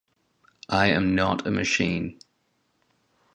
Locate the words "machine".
1.51-2.17